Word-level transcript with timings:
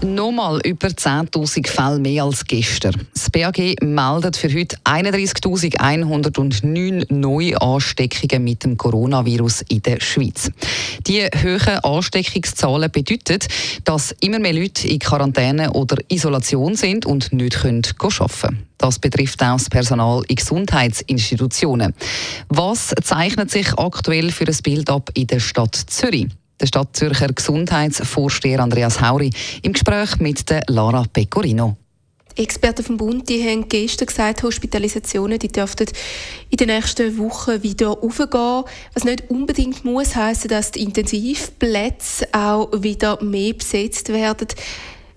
Nochmal 0.00 0.60
über 0.64 0.86
10.000 0.88 1.66
Fälle 1.66 1.98
mehr 1.98 2.22
als 2.22 2.44
gestern. 2.44 3.08
Das 3.14 3.28
BAG 3.30 3.74
meldet 3.82 4.36
für 4.36 4.54
heute 4.54 4.76
31.109 4.84 7.12
neue 7.12 7.60
Ansteckungen 7.60 8.44
mit 8.44 8.62
dem 8.62 8.76
Coronavirus 8.76 9.62
in 9.68 9.82
der 9.82 10.00
Schweiz. 10.00 10.52
Die 11.06 11.24
hohen 11.24 11.78
Ansteckungszahlen 11.82 12.92
bedeuten, 12.92 13.40
dass 13.82 14.14
immer 14.20 14.38
mehr 14.38 14.52
Leute 14.52 14.86
in 14.86 15.00
Quarantäne 15.00 15.72
oder 15.72 15.96
Isolation 16.08 16.76
sind 16.76 17.04
und 17.04 17.32
nicht 17.32 17.56
arbeiten 17.56 17.82
können. 17.98 18.68
Das 18.78 19.00
betrifft 19.00 19.42
auch 19.42 19.56
das 19.56 19.68
Personal 19.68 20.22
in 20.28 20.36
Gesundheitsinstitutionen. 20.36 21.92
Was 22.48 22.94
zeichnet 23.02 23.50
sich 23.50 23.76
aktuell 23.76 24.30
für 24.30 24.46
ein 24.46 24.56
Bild 24.62 24.88
ab 24.90 25.10
in 25.14 25.26
der 25.26 25.40
Stadt 25.40 25.74
Zürich? 25.74 26.28
Der 26.60 26.66
Stadtzürcher 26.66 27.28
Gesundheitsvorsteher 27.28 28.60
Andreas 28.60 29.00
Hauri 29.00 29.30
im 29.62 29.72
Gespräch 29.72 30.18
mit 30.18 30.50
der 30.50 30.62
Lara 30.66 31.04
Pecorino. 31.12 31.76
Experten 32.38 32.84
vom 32.84 32.96
Bund 32.96 33.28
die 33.28 33.42
haben 33.42 33.68
gestern 33.68 34.06
gesagt, 34.06 34.42
Hospitalisationen 34.42 35.38
die 35.38 35.48
dürften 35.48 35.88
in 36.50 36.56
den 36.56 36.68
nächsten 36.68 37.18
Wochen 37.18 37.62
wieder 37.62 37.90
aufgehen. 38.02 38.64
Was 38.94 39.04
nicht 39.04 39.28
unbedingt 39.28 39.84
muss 39.84 40.14
heißen, 40.14 40.48
dass 40.48 40.70
die 40.70 40.82
Intensivplätze 40.82 42.28
auch 42.32 42.70
wieder 42.72 43.22
mehr 43.22 43.54
besetzt 43.54 44.08
werden. 44.10 44.48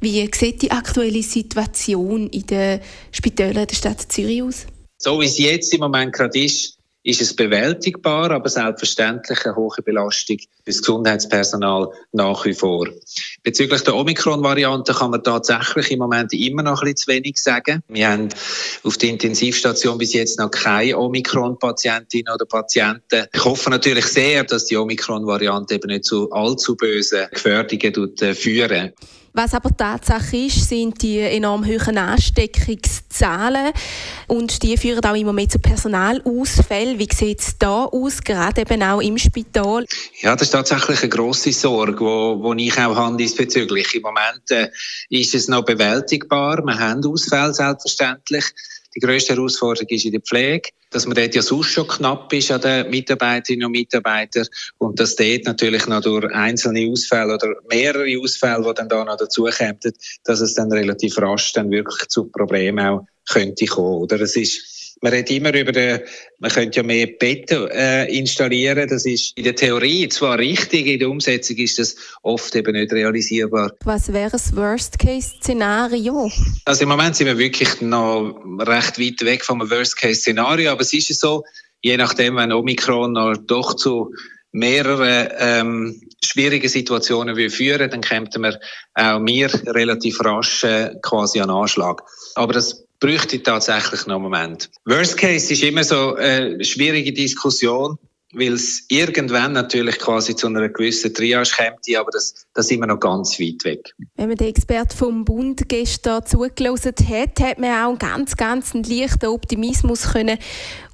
Wie 0.00 0.28
sieht 0.34 0.62
die 0.62 0.70
aktuelle 0.70 1.22
Situation 1.22 2.28
in 2.28 2.46
den 2.46 2.80
Spitälern 3.12 3.66
der 3.66 3.76
Stadt 3.76 4.00
Zürich 4.10 4.42
aus? 4.42 4.66
So 4.98 5.20
wie 5.20 5.26
es 5.26 5.38
jetzt 5.38 5.72
im 5.74 5.80
Moment 5.80 6.12
gerade 6.12 6.42
ist, 6.42 6.78
ist 7.04 7.20
es 7.20 7.34
bewältigbar, 7.34 8.30
aber 8.30 8.48
selbstverständlich 8.48 9.44
eine 9.44 9.56
hohe 9.56 9.82
Belastung 9.84 10.38
für 10.38 10.46
das 10.66 10.78
Gesundheitspersonal 10.78 11.88
nach 12.12 12.44
wie 12.44 12.54
vor. 12.54 12.88
Bezüglich 13.42 13.82
der 13.82 13.96
Omikron-Variante 13.96 14.92
kann 14.92 15.10
man 15.10 15.24
tatsächlich 15.24 15.90
im 15.90 15.98
Moment 15.98 16.32
immer 16.32 16.62
noch 16.62 16.82
bisschen 16.82 16.96
zu 16.96 17.06
wenig 17.08 17.42
sagen. 17.42 17.82
Wir 17.88 18.08
haben 18.08 18.28
auf 18.84 18.96
der 18.98 19.10
Intensivstation 19.10 19.98
bis 19.98 20.12
jetzt 20.12 20.38
noch 20.38 20.50
keine 20.50 20.98
Omikron-Patientinnen 20.98 22.32
oder 22.32 22.46
Patienten. 22.46 23.26
Ich 23.32 23.44
hoffe 23.44 23.70
natürlich 23.70 24.06
sehr, 24.06 24.44
dass 24.44 24.66
die 24.66 24.76
Omikron-Variante 24.76 25.74
eben 25.74 25.88
nicht 25.88 26.04
zu 26.04 26.30
allzu 26.30 26.76
bösen 26.76 27.26
Gefährdungen 27.32 28.16
äh, 28.20 28.34
führen. 28.34 28.92
Was 29.34 29.54
aber 29.54 29.74
Tatsache 29.74 30.36
ist, 30.36 30.68
sind 30.68 31.00
die 31.00 31.18
enorm 31.18 31.64
hohen 31.64 31.96
Ansteckungszahlen 31.96 33.72
und 34.26 34.62
die 34.62 34.76
führen 34.76 35.02
auch 35.02 35.14
immer 35.14 35.32
mehr 35.32 35.48
zu 35.48 35.58
Personalausfällen. 35.58 36.98
Wie 36.98 37.08
sieht 37.10 37.40
es 37.40 37.56
da 37.58 37.84
aus, 37.84 38.22
gerade 38.22 38.60
eben 38.60 38.82
auch 38.82 39.00
im 39.00 39.16
Spital? 39.16 39.86
Ja, 40.20 40.34
das 40.34 40.48
ist 40.48 40.50
tatsächlich 40.50 41.00
eine 41.00 41.08
grosse 41.08 41.50
Sorge, 41.52 42.04
wo 42.04 42.52
ich 42.52 42.76
auch 42.78 42.94
habe 42.94 43.16
diesbezüglich. 43.16 43.94
Im 43.94 44.02
Moment 44.02 44.50
äh, 44.50 44.68
ist 45.08 45.34
es 45.34 45.48
noch 45.48 45.64
bewältigbar. 45.64 46.62
Wir 46.62 46.78
haben 46.78 47.02
Ausfälle 47.02 47.54
selbstverständlich. 47.54 48.44
Die 48.94 49.00
grösste 49.00 49.34
Herausforderung 49.34 49.88
ist 49.88 50.04
in 50.04 50.12
der 50.12 50.20
Pflege, 50.20 50.70
dass 50.90 51.06
man 51.06 51.16
dort 51.16 51.34
ja 51.34 51.42
sonst 51.42 51.68
schon 51.68 51.88
knapp 51.88 52.32
ist 52.32 52.50
an 52.50 52.60
den 52.60 52.90
Mitarbeiterinnen 52.90 53.66
und 53.66 53.72
Mitarbeitern 53.72 54.46
und 54.78 55.00
dass 55.00 55.16
dort 55.16 55.44
natürlich 55.44 55.86
noch 55.86 56.02
durch 56.02 56.30
einzelne 56.34 56.90
Ausfälle 56.90 57.34
oder 57.34 57.54
mehrere 57.70 58.20
Ausfälle, 58.20 58.64
die 58.68 58.74
dann 58.74 58.88
da 58.88 59.04
noch 59.04 59.16
dazukommen, 59.16 59.78
dass 60.24 60.40
es 60.40 60.54
dann 60.54 60.70
relativ 60.72 61.18
rasch 61.18 61.52
dann 61.52 61.70
wirklich 61.70 62.08
zu 62.08 62.24
Problemen 62.24 62.86
auch 62.86 63.06
könnte 63.28 63.66
kommen. 63.66 64.02
Oder 64.02 64.20
es 64.20 64.36
ist 64.36 64.71
man 65.02 65.12
redet 65.12 65.30
immer 65.30 65.52
über, 65.52 65.72
den, 65.72 66.00
man 66.38 66.50
könnte 66.50 66.78
ja 66.78 66.82
mehr 66.84 67.08
Betten 67.08 67.68
äh, 67.68 68.06
installieren. 68.06 68.88
Das 68.88 69.04
ist 69.04 69.36
in 69.36 69.44
der 69.44 69.56
Theorie 69.56 70.08
zwar 70.08 70.38
richtig, 70.38 70.86
in 70.86 71.00
der 71.00 71.10
Umsetzung 71.10 71.56
ist 71.56 71.78
das 71.78 71.96
oft 72.22 72.54
eben 72.54 72.72
nicht 72.72 72.92
realisierbar. 72.92 73.72
Was 73.84 74.12
wäre 74.12 74.30
das 74.30 74.54
Worst-Case-Szenario? 74.54 76.30
Also 76.64 76.82
im 76.84 76.88
Moment 76.88 77.16
sind 77.16 77.26
wir 77.26 77.36
wirklich 77.36 77.80
noch 77.80 78.36
recht 78.60 78.98
weit 79.00 79.20
weg 79.24 79.44
vom 79.44 79.68
Worst-Case-Szenario, 79.68 80.70
aber 80.70 80.82
es 80.82 80.94
ist 80.94 81.18
so, 81.18 81.42
je 81.82 81.96
nachdem, 81.96 82.36
wenn 82.36 82.52
Omikron 82.52 83.12
noch 83.12 83.36
doch 83.36 83.74
zu 83.74 84.14
mehreren 84.52 85.28
ähm, 85.38 86.00
schwierigen 86.22 86.68
Situationen 86.68 87.36
will 87.36 87.50
führen, 87.50 87.90
dann 87.90 88.02
kämpfen 88.02 88.42
wir 88.42 88.60
auch 88.94 89.24
wir 89.24 89.50
relativ 89.66 90.20
rasch 90.20 90.62
äh, 90.62 90.94
quasi 91.02 91.40
an 91.40 91.50
Anschlag. 91.50 92.02
Aber 92.36 92.52
das 92.52 92.84
bräuchte 93.02 93.42
tatsächlich 93.42 94.06
noch 94.06 94.14
einen 94.14 94.22
Moment. 94.22 94.70
Worst 94.84 95.16
Case 95.16 95.52
ist 95.52 95.62
immer 95.62 95.82
so 95.82 96.14
eine 96.14 96.64
schwierige 96.64 97.12
Diskussion, 97.12 97.98
weil 98.32 98.52
es 98.52 98.86
irgendwann 98.88 99.52
natürlich 99.52 99.98
quasi 99.98 100.36
zu 100.36 100.46
einer 100.46 100.68
gewissen 100.68 101.12
Triage 101.12 101.50
kommt, 101.56 101.96
aber 101.96 102.10
das, 102.12 102.46
das 102.54 102.68
sind 102.68 102.78
wir 102.78 102.86
noch 102.86 103.00
ganz 103.00 103.38
weit 103.40 103.64
weg. 103.64 103.92
Wenn 104.14 104.28
man 104.28 104.36
den 104.36 104.48
Experten 104.48 104.96
vom 104.96 105.24
Bund 105.24 105.68
gestern 105.68 106.24
zugelassen 106.24 106.94
hat, 107.08 107.40
hat 107.40 107.58
man 107.58 107.70
auch 107.72 107.88
einen 107.88 107.98
ganz, 107.98 108.36
ganz 108.36 108.72
leichten 108.72 109.26
Optimismus 109.26 110.12
können 110.12 110.38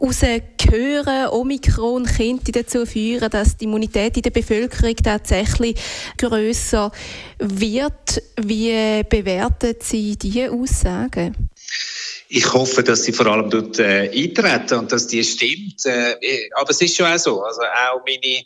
rausgehören. 0.00 1.28
Omikron 1.28 2.06
könnte 2.06 2.52
dazu 2.52 2.86
führen, 2.86 3.30
dass 3.30 3.58
die 3.58 3.66
Immunität 3.66 4.16
in 4.16 4.22
der 4.22 4.30
Bevölkerung 4.30 4.96
tatsächlich 4.96 5.76
grösser 6.16 6.90
wird. 7.38 8.22
Wie 8.40 9.02
bewerten 9.04 9.74
Sie 9.80 10.16
diese 10.16 10.50
Aussagen? 10.50 11.36
Ich 12.28 12.52
hoffe, 12.52 12.82
dass 12.82 13.04
sie 13.04 13.12
vor 13.12 13.26
allem 13.26 13.48
dort 13.48 13.78
äh, 13.78 14.10
eintreten 14.10 14.80
und 14.80 14.92
dass 14.92 15.06
die 15.06 15.24
stimmt. 15.24 15.84
Äh, 15.86 16.48
aber 16.54 16.70
es 16.70 16.80
ist 16.80 16.96
schon 16.96 17.06
auch 17.06 17.18
so. 17.18 17.42
Also 17.42 17.62
auch 17.62 18.02
meine 18.06 18.44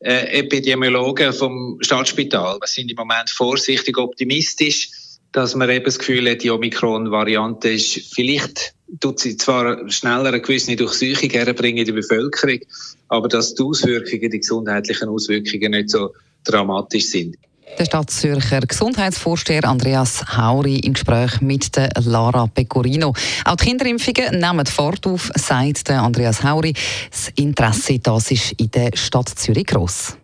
äh, 0.00 0.38
Epidemiologen 0.40 1.32
vom 1.32 1.78
Stadtspital 1.80 2.58
sind 2.64 2.90
im 2.90 2.96
Moment 2.96 3.30
vorsichtig 3.30 3.96
optimistisch, 3.96 4.90
dass 5.32 5.54
man 5.54 5.70
eben 5.70 5.86
das 5.86 5.98
Gefühl 5.98 6.30
hat, 6.30 6.42
die 6.42 6.50
Omikron-Variante 6.50 7.70
ist 7.70 8.14
vielleicht 8.14 8.74
tut 9.00 9.20
sie 9.20 9.36
zwar 9.36 9.88
schneller 9.90 10.28
eine 10.28 10.40
gewisse 10.40 10.76
Durchsuchung 10.76 11.30
herbringen 11.30 11.78
in 11.78 11.86
die 11.86 11.92
Bevölkerung, 11.92 12.60
aber 13.08 13.28
dass 13.28 13.54
die 13.54 13.62
Auswirkungen, 13.62 14.30
die 14.30 14.38
gesundheitlichen 14.40 15.08
Auswirkungen 15.08 15.70
nicht 15.70 15.90
so 15.90 16.10
dramatisch 16.44 17.06
sind. 17.06 17.36
Der 17.78 17.84
Stadtzürcher 17.84 18.60
Gesundheitsvorsteher 18.60 19.64
Andreas 19.64 20.24
Hauri 20.36 20.76
im 20.80 20.92
Gespräch 20.92 21.40
mit 21.40 21.74
der 21.76 21.90
Lara 22.00 22.46
Pecorino. 22.46 23.14
Auch 23.44 23.56
die 23.56 23.66
Kinderimpfungen 23.66 24.38
nehmen 24.38 24.66
Fahrt 24.66 25.06
auf, 25.06 25.30
sagt 25.34 25.90
Andreas 25.90 26.42
Hauri. 26.42 26.74
Das 27.10 27.28
Interesse 27.36 27.98
das 27.98 28.30
ist 28.30 28.52
in 28.52 28.70
der 28.70 28.90
Stadt 28.94 29.28
Zürich 29.28 29.66
gross. 29.66 30.16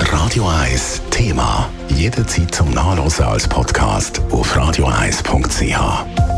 Radio 0.00 0.46
1 0.48 1.02
Thema. 1.10 1.68
Jederzeit 1.88 2.54
zum 2.54 2.70
Nachlesen 2.70 3.24
als 3.24 3.48
Podcast 3.48 4.20
auf 4.30 4.56
radio1.ch. 4.56 6.37